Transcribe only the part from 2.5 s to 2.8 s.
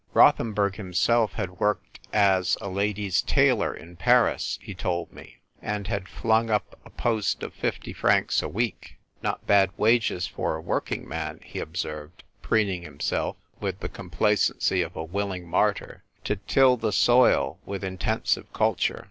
a